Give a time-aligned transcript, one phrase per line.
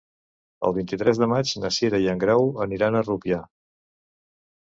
[0.69, 3.43] El vint-i-tres de maig na Cira i en Grau aniran a Rupià.